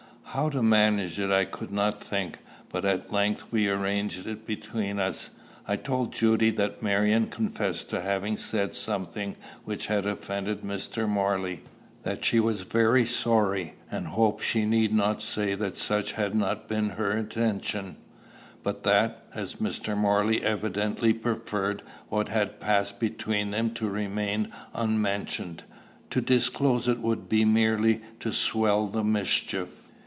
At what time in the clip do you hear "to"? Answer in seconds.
0.51-0.63, 7.89-7.99, 23.73-23.89, 26.09-26.21, 28.21-28.31